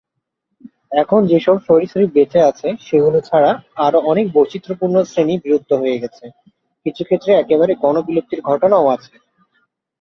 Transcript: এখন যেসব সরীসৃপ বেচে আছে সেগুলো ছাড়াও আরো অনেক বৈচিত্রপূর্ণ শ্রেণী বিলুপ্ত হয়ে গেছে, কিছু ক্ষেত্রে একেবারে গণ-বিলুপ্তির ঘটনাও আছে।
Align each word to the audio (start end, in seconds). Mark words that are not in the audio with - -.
এখন 0.93 1.19
যেসব 1.27 1.55
সরীসৃপ 1.67 2.09
বেচে 2.13 2.39
আছে 2.49 2.67
সেগুলো 2.87 3.17
ছাড়াও 3.21 3.55
আরো 3.85 3.99
অনেক 4.11 4.25
বৈচিত্রপূর্ণ 4.35 4.95
শ্রেণী 5.03 5.35
বিলুপ্ত 5.43 5.71
হয়ে 5.81 6.01
গেছে, 6.03 6.25
কিছু 6.85 7.01
ক্ষেত্রে 7.03 7.31
একেবারে 7.33 7.73
গণ-বিলুপ্তির 7.83 8.41
ঘটনাও 8.49 8.85
আছে। 8.95 9.13